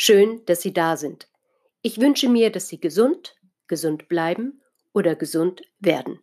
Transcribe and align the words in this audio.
Schön, 0.00 0.46
dass 0.46 0.62
Sie 0.62 0.72
da 0.72 0.96
sind. 0.96 1.28
Ich 1.82 2.00
wünsche 2.00 2.28
mir, 2.28 2.52
dass 2.52 2.68
Sie 2.68 2.78
gesund, 2.78 3.34
gesund 3.66 4.06
bleiben 4.06 4.62
oder 4.92 5.16
gesund 5.16 5.62
werden. 5.80 6.20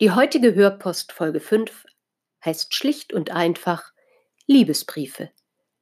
Die 0.00 0.10
heutige 0.10 0.54
Hörpost 0.54 1.12
Folge 1.12 1.40
5 1.40 1.84
heißt 2.42 2.72
schlicht 2.72 3.12
und 3.12 3.30
einfach 3.30 3.92
Liebesbriefe. 4.46 5.30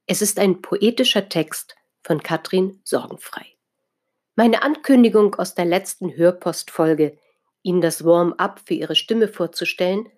Es 0.05 0.21
ist 0.21 0.37
ein 0.37 0.61
poetischer 0.61 1.29
Text 1.29 1.77
von 2.03 2.21
Katrin 2.21 2.81
Sorgenfrei. 2.83 3.45
Meine 4.35 4.61
Ankündigung 4.61 5.35
aus 5.35 5.55
der 5.55 5.63
letzten 5.63 6.17
Hörpostfolge, 6.17 7.17
Ihnen 7.63 7.79
das 7.79 8.03
Warm-up 8.03 8.59
für 8.65 8.73
Ihre 8.73 8.95
Stimme 8.95 9.29
vorzustellen, 9.29 10.09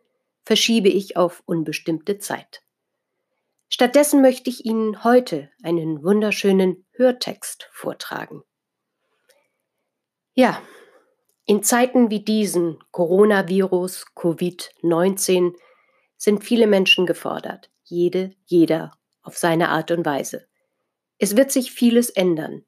verschiebe 0.44 0.90
ich 0.90 1.18
auf 1.18 1.44
unbestimmte 1.46 2.18
Zeit. 2.18 2.64
Stattdessen 3.70 4.22
möchte 4.22 4.50
ich 4.50 4.66
Ihnen 4.66 5.04
heute 5.04 5.50
einen 5.62 6.04
wunderschönen 6.04 6.86
Hörtext 6.94 7.70
vortragen. 7.72 8.44
Ja, 10.34 10.62
in 11.46 11.64
Zeiten 11.64 12.10
wie 12.10 12.24
diesen, 12.24 12.78
Coronavirus, 12.92 14.06
Covid-19, 14.16 15.56
sind 16.18 16.44
viele 16.44 16.68
Menschen 16.68 17.06
gefordert, 17.06 17.70
jede, 17.84 18.36
jeder 18.46 18.92
auf 19.22 19.38
seine 19.38 19.70
Art 19.70 19.92
und 19.92 20.06
Weise. 20.06 20.48
Es 21.18 21.36
wird 21.36 21.52
sich 21.52 21.72
vieles 21.72 22.10
ändern. 22.10 22.66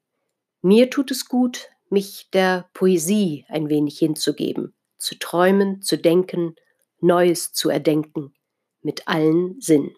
Mir 0.62 0.90
tut 0.90 1.10
es 1.10 1.26
gut, 1.26 1.68
mich 1.88 2.28
der 2.32 2.68
Poesie 2.74 3.44
ein 3.48 3.68
wenig 3.68 3.98
hinzugeben, 3.98 4.74
zu 4.98 5.18
träumen, 5.18 5.82
zu 5.82 5.96
denken, 5.96 6.56
Neues 7.00 7.52
zu 7.52 7.70
erdenken, 7.70 8.34
mit 8.82 9.08
allen 9.08 9.60
Sinnen. 9.60 9.94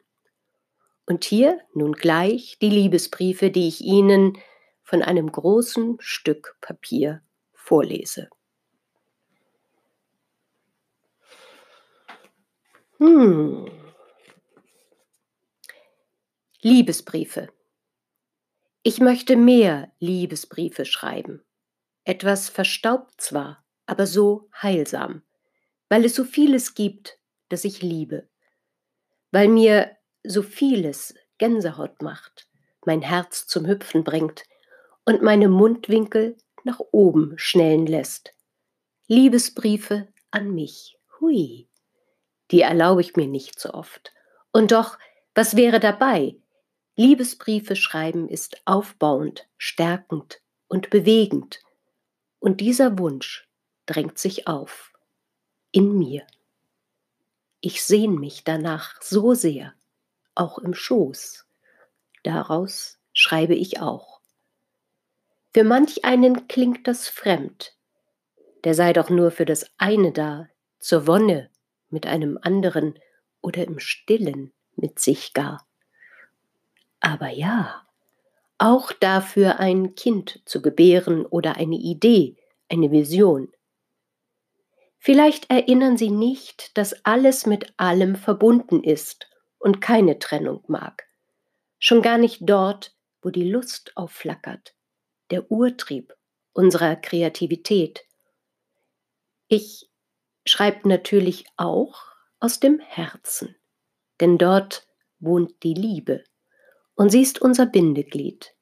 Und 1.06 1.24
hier 1.24 1.60
nun 1.74 1.92
gleich 1.92 2.58
die 2.60 2.70
Liebesbriefe, 2.70 3.50
die 3.50 3.68
ich 3.68 3.80
Ihnen 3.80 4.38
von 4.82 5.02
einem 5.02 5.30
großen 5.30 5.96
Stück 6.00 6.56
Papier 6.60 7.22
vorlese. 7.52 8.28
Hm. 12.98 13.68
Liebesbriefe. 16.60 17.48
Ich 18.84 19.00
möchte 19.00 19.36
mehr 19.36 19.92
Liebesbriefe 19.98 20.84
schreiben. 20.84 21.42
Etwas 22.04 22.48
verstaubt 22.48 23.20
zwar, 23.20 23.64
aber 23.86 24.06
so 24.06 24.48
heilsam, 24.60 25.22
weil 25.88 26.04
es 26.04 26.14
so 26.14 26.24
vieles 26.24 26.74
gibt, 26.74 27.18
das 27.48 27.64
ich 27.64 27.82
liebe, 27.82 28.28
weil 29.30 29.48
mir 29.48 29.96
so 30.24 30.42
vieles 30.42 31.14
Gänsehaut 31.38 32.02
macht, 32.02 32.48
mein 32.84 33.02
Herz 33.02 33.46
zum 33.46 33.66
Hüpfen 33.66 34.04
bringt 34.04 34.44
und 35.04 35.22
meine 35.22 35.48
Mundwinkel 35.48 36.36
nach 36.64 36.80
oben 36.92 37.34
schnellen 37.36 37.86
lässt. 37.86 38.34
Liebesbriefe 39.08 40.08
an 40.30 40.54
mich, 40.54 40.98
hui, 41.20 41.68
die 42.50 42.60
erlaube 42.60 43.00
ich 43.00 43.16
mir 43.16 43.26
nicht 43.26 43.58
so 43.58 43.70
oft. 43.70 44.12
Und 44.52 44.72
doch, 44.72 44.98
was 45.34 45.56
wäre 45.56 45.80
dabei? 45.80 46.36
Liebesbriefe 46.96 47.74
schreiben 47.74 48.28
ist 48.28 48.60
aufbauend, 48.66 49.48
stärkend 49.56 50.40
und 50.68 50.90
bewegend. 50.90 51.60
Und 52.38 52.60
dieser 52.60 52.98
Wunsch 52.98 53.48
drängt 53.86 54.18
sich 54.18 54.46
auf 54.46 54.92
in 55.72 55.98
mir. 55.98 56.26
Ich 57.60 57.82
sehne 57.82 58.18
mich 58.18 58.44
danach 58.44 59.00
so 59.00 59.34
sehr 59.34 59.74
auch 60.34 60.58
im 60.58 60.74
Schoß. 60.74 61.46
Daraus 62.22 62.98
schreibe 63.12 63.54
ich 63.54 63.80
auch. 63.80 64.20
Für 65.52 65.64
manch 65.64 66.04
einen 66.04 66.48
klingt 66.48 66.86
das 66.86 67.08
fremd, 67.08 67.76
der 68.64 68.74
sei 68.74 68.92
doch 68.92 69.10
nur 69.10 69.30
für 69.30 69.44
das 69.44 69.70
eine 69.76 70.12
da, 70.12 70.48
zur 70.78 71.06
Wonne 71.06 71.50
mit 71.90 72.06
einem 72.06 72.38
anderen 72.40 72.98
oder 73.42 73.64
im 73.66 73.78
stillen 73.78 74.52
mit 74.76 74.98
sich 74.98 75.34
gar. 75.34 75.66
Aber 77.00 77.28
ja, 77.28 77.86
auch 78.58 78.92
dafür 78.92 79.58
ein 79.58 79.94
Kind 79.94 80.40
zu 80.46 80.62
gebären 80.62 81.26
oder 81.26 81.56
eine 81.56 81.76
Idee, 81.76 82.36
eine 82.70 82.90
Vision. 82.90 83.52
Vielleicht 84.98 85.50
erinnern 85.50 85.96
Sie 85.96 86.10
nicht, 86.10 86.78
dass 86.78 87.04
alles 87.04 87.44
mit 87.44 87.74
allem 87.76 88.14
verbunden 88.14 88.84
ist 88.84 89.26
und 89.62 89.80
keine 89.80 90.18
Trennung 90.18 90.64
mag. 90.66 91.06
Schon 91.78 92.02
gar 92.02 92.18
nicht 92.18 92.40
dort, 92.42 92.96
wo 93.22 93.30
die 93.30 93.48
Lust 93.48 93.96
aufflackert, 93.96 94.74
der 95.30 95.50
Urtrieb 95.50 96.14
unserer 96.52 96.96
Kreativität. 96.96 98.04
Ich 99.46 99.88
schreibe 100.44 100.88
natürlich 100.88 101.46
auch 101.56 102.02
aus 102.40 102.58
dem 102.58 102.80
Herzen, 102.80 103.54
denn 104.20 104.36
dort 104.36 104.88
wohnt 105.20 105.62
die 105.62 105.74
Liebe 105.74 106.24
und 106.94 107.10
sie 107.10 107.22
ist 107.22 107.40
unser 107.40 107.66
Bindeglied 107.66 108.54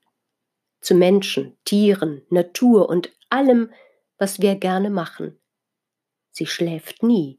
zu 0.83 0.95
Menschen, 0.95 1.59
Tieren, 1.65 2.23
Natur 2.29 2.89
und 2.89 3.11
allem, 3.31 3.73
was 4.19 4.41
wir 4.41 4.55
gerne 4.55 4.91
machen. 4.91 5.39
Sie 6.31 6.47
schläft 6.47 7.03
nie, 7.03 7.39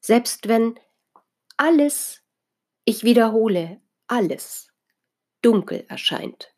selbst 0.00 0.48
wenn 0.48 0.78
alles 1.56 2.21
ich 2.84 3.04
wiederhole, 3.04 3.80
alles 4.06 4.68
dunkel 5.42 5.84
erscheint. 5.88 6.54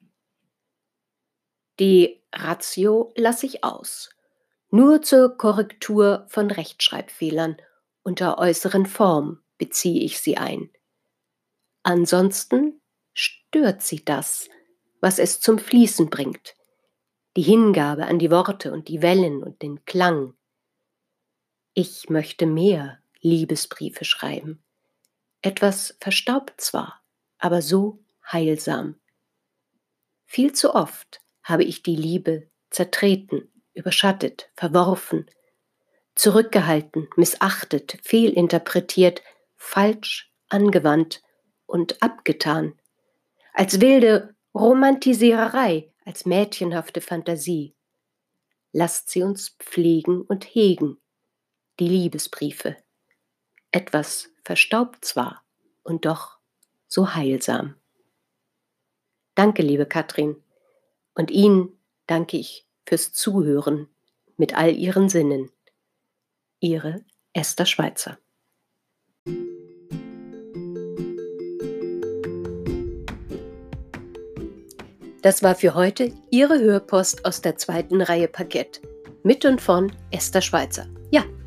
Die 1.80 2.22
Ratio 2.32 3.12
lasse 3.16 3.46
ich 3.46 3.64
aus, 3.64 4.10
nur 4.70 5.02
zur 5.02 5.36
Korrektur 5.36 6.26
von 6.28 6.50
Rechtschreibfehlern 6.50 7.56
unter 8.02 8.38
äußeren 8.38 8.86
Form 8.86 9.42
beziehe 9.56 10.04
ich 10.04 10.20
sie 10.20 10.36
ein. 10.36 10.70
Ansonsten 11.82 12.80
stört 13.14 13.82
sie 13.82 14.04
das, 14.04 14.48
was 15.00 15.18
es 15.18 15.40
zum 15.40 15.58
Fließen 15.58 16.10
bringt, 16.10 16.54
die 17.36 17.42
Hingabe 17.42 18.06
an 18.06 18.18
die 18.18 18.30
Worte 18.30 18.72
und 18.72 18.88
die 18.88 19.02
Wellen 19.02 19.42
und 19.42 19.62
den 19.62 19.84
Klang. 19.84 20.34
Ich 21.72 22.08
möchte 22.08 22.46
mehr 22.46 23.00
Liebesbriefe 23.20 24.04
schreiben, 24.04 24.62
etwas 25.44 25.94
verstaubt 26.00 26.58
zwar, 26.58 27.02
aber 27.38 27.60
so 27.60 28.02
heilsam. 28.32 28.98
Viel 30.24 30.52
zu 30.52 30.74
oft 30.74 31.20
habe 31.42 31.64
ich 31.64 31.82
die 31.82 31.96
Liebe 31.96 32.48
zertreten, 32.70 33.52
überschattet, 33.74 34.50
verworfen, 34.54 35.30
zurückgehalten, 36.14 37.10
missachtet, 37.16 37.98
fehlinterpretiert, 38.02 39.22
falsch 39.56 40.32
angewandt 40.48 41.22
und 41.66 42.02
abgetan, 42.02 42.80
als 43.52 43.82
wilde 43.82 44.34
Romantisiererei, 44.54 45.92
als 46.06 46.24
mädchenhafte 46.24 47.02
Fantasie. 47.02 47.74
Lasst 48.72 49.10
sie 49.10 49.22
uns 49.22 49.50
pflegen 49.58 50.22
und 50.22 50.44
hegen, 50.44 50.96
die 51.78 51.88
Liebesbriefe. 51.88 52.76
Etwas 53.72 54.33
verstaubt 54.44 55.04
zwar 55.04 55.42
und 55.82 56.04
doch 56.04 56.38
so 56.86 57.14
heilsam. 57.14 57.74
Danke, 59.34 59.62
liebe 59.62 59.86
Katrin, 59.86 60.36
und 61.14 61.30
Ihnen 61.30 61.76
danke 62.06 62.36
ich 62.36 62.66
fürs 62.86 63.12
Zuhören 63.12 63.88
mit 64.36 64.56
all 64.56 64.74
Ihren 64.74 65.08
Sinnen. 65.08 65.50
Ihre 66.60 67.04
Esther 67.32 67.66
Schweizer. 67.66 68.18
Das 75.22 75.42
war 75.42 75.54
für 75.54 75.74
heute 75.74 76.12
Ihre 76.30 76.60
Hörpost 76.60 77.24
aus 77.24 77.40
der 77.40 77.56
zweiten 77.56 78.02
Reihe 78.02 78.28
Parkett. 78.28 78.82
Mit 79.22 79.44
und 79.46 79.60
von 79.60 79.90
Esther 80.10 80.42
Schweizer. 80.42 80.86
Ja, 81.10 81.24